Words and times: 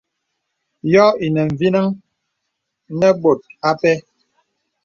Yɔ̄ 0.91 1.09
ìnə 1.25 1.41
mvinəŋ 1.51 1.87
nə 2.99 3.07
bɔ̀t 3.21 3.41
a 3.67 3.71
pɛ. 3.81 3.91